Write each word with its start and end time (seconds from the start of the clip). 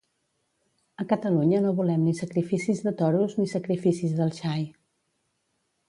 A 1.01 1.03
Catalunya 1.11 1.59
no 1.65 1.75
volem 1.81 2.01
ni 2.07 2.13
sacrificis 2.21 2.83
de 2.87 2.95
toros 3.03 3.39
ni 3.41 3.47
sacrificis 3.55 4.19
del 4.23 4.35
xai 4.43 4.69